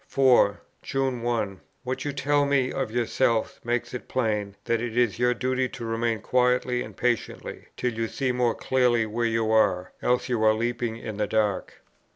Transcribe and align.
'"4. 0.07 0.59
"June 0.81 1.21
1. 1.21 1.61
What 1.83 2.03
you 2.05 2.11
tell 2.11 2.43
me 2.47 2.71
of 2.71 2.89
yourself 2.89 3.61
makes 3.63 3.93
it 3.93 4.07
plain 4.07 4.55
that 4.65 4.81
it 4.81 4.97
is 4.97 5.19
your 5.19 5.35
duty 5.35 5.69
to 5.69 5.85
remain 5.85 6.21
quietly 6.21 6.81
and 6.81 6.97
patiently, 6.97 7.67
till 7.77 7.93
you 7.93 8.07
see 8.07 8.31
more 8.31 8.55
clearly 8.55 9.05
where 9.05 9.27
you 9.27 9.51
are; 9.51 9.91
else 10.01 10.27
you 10.27 10.41
are 10.43 10.55
leaping 10.55 10.97
in 10.97 11.17
the 11.17 11.27
dark." 11.27 11.83